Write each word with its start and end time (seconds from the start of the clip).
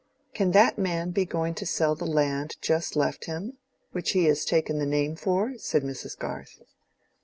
"Can 0.33 0.49
that 0.53 0.79
man 0.79 1.11
be 1.11 1.25
going 1.25 1.53
to 1.53 1.65
sell 1.67 1.93
the 1.93 2.07
land 2.07 2.57
just 2.59 2.95
left 2.95 3.25
him—which 3.25 4.13
he 4.13 4.23
has 4.25 4.45
taken 4.45 4.79
the 4.79 4.87
name 4.87 5.15
for?" 5.15 5.53
said 5.59 5.83
Mrs. 5.83 6.17
Garth. 6.17 6.59